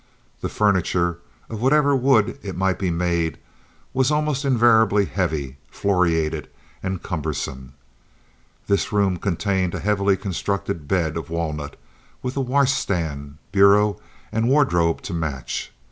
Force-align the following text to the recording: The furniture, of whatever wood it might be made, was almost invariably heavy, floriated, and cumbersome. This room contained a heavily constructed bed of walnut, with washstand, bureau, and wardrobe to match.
The 0.39 0.49
furniture, 0.49 1.19
of 1.47 1.61
whatever 1.61 1.95
wood 1.95 2.39
it 2.41 2.55
might 2.57 2.79
be 2.79 2.89
made, 2.89 3.37
was 3.93 4.09
almost 4.09 4.43
invariably 4.43 5.05
heavy, 5.05 5.57
floriated, 5.69 6.49
and 6.81 7.03
cumbersome. 7.03 7.73
This 8.65 8.91
room 8.91 9.17
contained 9.17 9.75
a 9.75 9.79
heavily 9.79 10.17
constructed 10.17 10.87
bed 10.87 11.17
of 11.17 11.29
walnut, 11.29 11.75
with 12.23 12.35
washstand, 12.35 13.37
bureau, 13.51 13.99
and 14.31 14.49
wardrobe 14.49 15.03
to 15.03 15.13
match. 15.13 15.71